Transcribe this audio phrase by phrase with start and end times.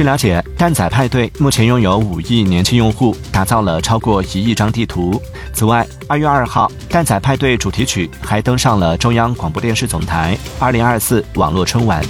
[0.00, 5.20] 据了解蛋仔派对目前拥有五亿年轻用户打造了超过一亿张地图。
[5.52, 12.02] 此外二月二号蛋仔派对主题曲还登上了中央广播电视总台二零二四网络春晚。